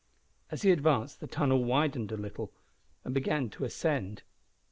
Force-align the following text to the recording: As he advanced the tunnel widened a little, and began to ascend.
As 0.49 0.63
he 0.63 0.71
advanced 0.71 1.19
the 1.19 1.27
tunnel 1.27 1.63
widened 1.63 2.11
a 2.11 2.17
little, 2.17 2.51
and 3.03 3.13
began 3.13 3.51
to 3.51 3.65
ascend. 3.65 4.23